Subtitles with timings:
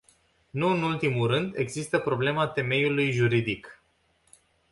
[0.49, 3.83] Nu în ultimul rând, există problema temeiului juridic.